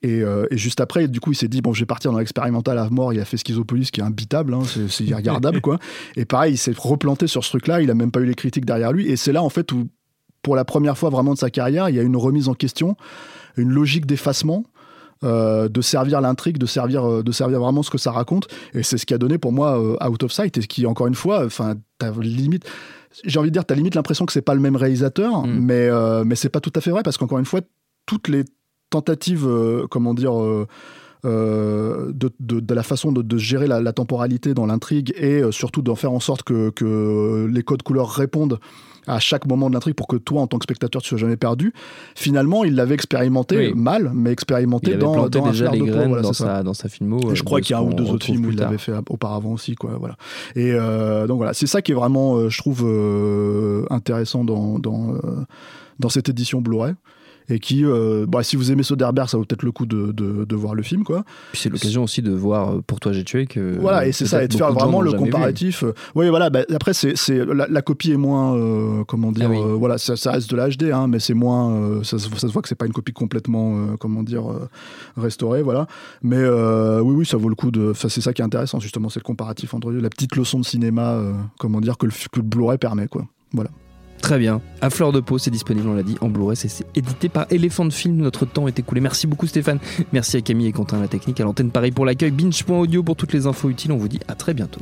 Euh, 0.03 0.07
et, 0.07 0.21
euh, 0.21 0.45
et 0.51 0.57
juste 0.57 0.81
après, 0.81 1.07
du 1.07 1.19
coup, 1.19 1.31
il 1.31 1.35
s'est 1.35 1.47
dit 1.47 1.61
bon, 1.61 1.73
je 1.73 1.79
vais 1.79 1.85
partir 1.85 2.11
dans 2.11 2.19
l'expérimental 2.19 2.77
à 2.77 2.89
mort. 2.89 3.13
Il 3.13 3.19
a 3.19 3.25
fait 3.25 3.37
Schizopolis, 3.37 3.91
qui 3.91 4.01
est 4.01 4.03
imbitable, 4.03 4.53
hein, 4.53 4.61
c'est 4.89 5.03
irregardable, 5.03 5.61
quoi. 5.67 5.79
Et 6.15 6.25
pareil, 6.25 6.53
il 6.53 6.57
s'est 6.57 6.73
replanté 6.77 7.27
sur 7.27 7.43
ce 7.43 7.49
truc-là. 7.49 7.81
Il 7.81 7.89
a 7.89 7.93
même 7.95 8.11
pas 8.11 8.19
eu 8.19 8.25
les 8.25 8.35
critiques 8.35 8.65
derrière 8.65 8.91
lui. 8.91 9.07
Et 9.07 9.15
c'est 9.15 9.31
là, 9.31 9.41
en 9.41 9.49
fait, 9.49 9.71
où, 9.71 9.87
pour 10.41 10.55
la 10.55 10.65
première 10.65 10.97
fois 10.97 11.09
vraiment 11.09 11.33
de 11.33 11.39
sa 11.39 11.49
carrière, 11.49 11.89
il 11.89 11.95
y 11.95 11.99
a 11.99 12.03
une 12.03 12.17
remise 12.17 12.49
en 12.49 12.53
question, 12.53 12.95
une 13.57 13.69
logique 13.71 14.05
d'effacement. 14.05 14.63
euh, 15.23 15.69
de 15.69 15.81
servir 15.81 16.19
l'intrigue, 16.19 16.57
de 16.57 16.65
servir, 16.65 17.05
euh, 17.09 17.23
de 17.23 17.31
servir 17.31 17.59
vraiment 17.61 17.81
ce 17.83 17.89
que 17.89 17.97
ça 17.97 18.11
raconte, 18.11 18.47
et 18.73 18.83
c'est 18.83 18.97
ce 18.97 19.05
qui 19.05 19.13
a 19.13 19.17
donné 19.17 19.37
pour 19.37 19.53
moi 19.53 19.79
euh, 19.81 19.95
Out 20.07 20.23
of 20.23 20.31
Sight, 20.31 20.57
et 20.57 20.61
ce 20.61 20.67
qui 20.67 20.85
encore 20.85 21.07
une 21.07 21.15
fois, 21.15 21.45
enfin, 21.45 21.75
limite, 22.19 22.65
j'ai 23.23 23.39
envie 23.39 23.49
de 23.49 23.53
dire, 23.53 23.63
t'as 23.65 23.75
limite 23.75 23.95
l'impression 23.95 24.25
que 24.25 24.33
c'est 24.33 24.41
pas 24.41 24.53
le 24.53 24.59
même 24.59 24.75
réalisateur, 24.75 25.47
Mm. 25.47 25.59
mais 25.61 25.89
mais 26.25 26.35
c'est 26.35 26.49
pas 26.49 26.59
tout 26.59 26.73
à 26.75 26.81
fait 26.81 26.91
vrai 26.91 27.01
parce 27.01 27.17
qu'encore 27.17 27.39
une 27.39 27.45
fois, 27.45 27.61
toutes 28.05 28.27
les 28.27 28.43
tentatives, 28.89 29.45
euh, 29.47 29.87
comment 29.89 30.13
dire, 30.13 30.39
euh, 30.39 30.67
euh, 31.25 32.11
de, 32.13 32.29
de- 32.39 32.59
de 32.59 32.73
la 32.73 32.83
façon 32.83 33.11
de, 33.11 33.21
de 33.23 33.37
gérer 33.37 33.67
la, 33.67 33.81
la 33.81 33.93
temporalité 33.93 34.53
dans 34.53 34.67
l'intrigue 34.67 35.11
et 35.17 35.41
surtout 35.51 35.81
d'en 35.81 35.95
faire 35.95 36.11
en 36.11 36.19
sorte 36.19 36.43
que, 36.43 36.69
que 36.69 37.47
les 37.51 37.63
codes 37.63 37.81
couleurs 37.81 38.09
répondent 38.11 38.59
à 39.07 39.19
chaque 39.19 39.45
moment 39.47 39.69
de 39.69 39.73
l'intrigue 39.75 39.93
pour 39.95 40.07
que 40.07 40.15
toi, 40.17 40.41
en 40.41 40.47
tant 40.47 40.57
que 40.57 40.63
spectateur, 40.63 40.99
tu 41.01 41.09
sois 41.09 41.17
jamais 41.19 41.37
perdu. 41.37 41.73
Finalement, 42.15 42.63
il 42.63 42.73
l'avait 42.75 42.95
expérimenté 42.95 43.57
Oui. 43.57 43.73
mal, 43.75 44.11
mais 44.15 44.31
expérimenté 44.31 44.91
Il 44.93 44.97
dans, 44.97 45.27
dans 45.29 45.45
Un 45.45 45.51
déjà 45.51 45.65
flair 45.69 45.71
les 45.73 45.79
de 45.79 45.85
graines 45.95 46.07
voilà, 46.09 46.23
dans, 46.23 46.33
sa, 46.33 46.63
dans 46.63 46.73
sa 46.73 46.89
filmo. 46.89 47.19
Et 47.31 47.35
je 47.35 47.43
crois 47.43 47.61
qu'il 47.61 47.71
y 47.71 47.73
a 47.75 47.79
un 47.79 47.83
ou 47.83 47.93
deux 47.93 48.09
autres 48.09 48.25
films 48.25 48.45
où 48.45 48.49
il 48.49 48.57
l'avait 48.57 48.79
fait 48.79 48.93
auparavant 49.09 49.51
aussi, 49.53 49.75
quoi. 49.75 49.91
Voilà. 49.99 50.17
Et 50.55 50.71
euh, 50.73 51.27
donc 51.27 51.37
voilà, 51.37 51.53
c'est 51.53 51.67
ça 51.67 51.81
qui 51.83 51.91
est 51.91 51.95
vraiment, 51.95 52.35
euh, 52.37 52.49
je 52.49 52.57
trouve, 52.59 52.83
intéressant 53.91 54.43
dans 54.43 54.79
dans, 54.79 55.13
dans 55.99 56.09
cette 56.09 56.29
édition 56.29 56.61
Blu-ray. 56.61 56.93
Et 57.49 57.59
qui, 57.59 57.85
euh, 57.85 58.25
bah, 58.27 58.41
si 58.41 58.55
vous 58.55 58.71
aimez 58.71 58.81
Soderbergh, 58.83 59.29
ça 59.29 59.37
vaut 59.37 59.43
peut-être 59.45 59.61
le 59.63 59.71
coup 59.71 59.85
de, 59.85 60.11
de, 60.11 60.45
de 60.45 60.55
voir 60.55 60.73
le 60.73 60.81
film, 60.81 61.03
quoi. 61.03 61.23
Puis 61.51 61.61
c'est 61.61 61.69
l'occasion 61.69 62.03
aussi 62.03 62.21
de 62.23 62.31
voir 62.31 62.71
euh, 62.75 62.81
Pour 62.85 62.99
toi 62.99 63.11
j'ai 63.13 63.23
tué 63.23 63.45
que. 63.45 63.77
Voilà, 63.79 64.07
et 64.07 64.11
c'est 64.11 64.25
ça, 64.25 64.43
et 64.43 64.47
de 64.47 64.53
faire 64.55 64.73
vraiment 64.73 65.01
le 65.01 65.11
vu. 65.11 65.17
comparatif. 65.17 65.83
Oui, 66.15 66.27
voilà, 66.29 66.49
bah, 66.49 66.61
après, 66.73 66.93
c'est, 66.93 67.15
c'est, 67.15 67.45
la, 67.45 67.67
la 67.67 67.81
copie 67.83 68.11
est 68.11 68.17
moins, 68.17 68.55
euh, 68.57 69.03
comment 69.07 69.31
dire, 69.31 69.45
Ah 69.47 69.51
oui. 69.51 69.57
euh, 69.59 69.75
voilà, 69.75 69.97
ça, 69.99 70.15
ça 70.15 70.31
reste 70.31 70.49
de 70.49 70.55
la 70.55 70.69
HD, 70.69 70.91
hein, 70.91 71.07
mais 71.07 71.19
c'est 71.19 71.33
moins, 71.35 72.01
ça, 72.03 72.17
se- 72.17 72.29
ça 72.29 72.47
se 72.47 72.53
voit 72.53 72.61
que 72.63 72.67
c'est 72.67 72.75
pas 72.75 72.87
une 72.87 72.93
copie 72.93 73.13
complètement, 73.13 73.95
comment 73.99 74.23
dire, 74.23 74.45
restaurée, 75.17 75.61
voilà. 75.61 75.87
Mais 76.23 76.43
oui, 76.47 77.13
oui, 77.15 77.25
ça 77.25 77.37
vaut 77.37 77.49
le 77.49 77.55
coup 77.55 77.69
de. 77.71 77.91
Enfin, 77.91 78.09
c'est 78.09 78.21
ça 78.21 78.33
qui 78.33 78.41
est 78.41 78.45
intéressant, 78.45 78.79
justement, 78.79 79.09
c'est 79.09 79.19
le 79.19 79.23
comparatif 79.25 79.73
entre 79.73 79.91
la 79.91 80.09
petite 80.09 80.35
leçon 80.35 80.59
de 80.59 80.65
cinéma, 80.65 81.19
comment 81.59 81.79
dire, 81.81 81.97
que 81.97 82.07
le, 82.07 82.11
que 82.11 82.37
le 82.39 82.41
Blu-ray 82.43 82.77
permet, 82.77 83.07
quoi. 83.07 83.25
Voilà. 83.53 83.69
Très 84.25 84.39
bien. 84.39 84.59
À 84.81 84.89
fleur 84.89 85.11
de 85.11 85.19
peau, 85.19 85.37
c'est 85.37 85.51
disponible, 85.51 85.87
on 85.87 85.93
l'a 85.93 86.01
dit, 86.01 86.17
en 86.19 86.29
Blu-ray. 86.29 86.55
C'est 86.55 86.83
édité 86.95 87.29
par 87.29 87.45
Elephant 87.51 87.91
Film. 87.91 88.15
Notre 88.15 88.47
temps 88.47 88.67
est 88.67 88.79
écoulé. 88.79 88.99
Merci 88.99 89.27
beaucoup 89.27 89.45
Stéphane. 89.45 89.77
Merci 90.13 90.37
à 90.37 90.41
Camille 90.41 90.65
et 90.65 90.71
Quentin 90.71 90.99
la 90.99 91.07
technique, 91.07 91.39
à 91.41 91.43
l'antenne 91.43 91.69
Paris 91.69 91.91
pour 91.91 92.07
l'accueil. 92.07 92.31
Binge.audio 92.31 93.03
pour 93.03 93.15
toutes 93.17 93.33
les 93.33 93.45
infos 93.45 93.69
utiles. 93.69 93.91
On 93.91 93.97
vous 93.97 94.07
dit 94.07 94.19
à 94.27 94.33
très 94.33 94.55
bientôt. 94.55 94.81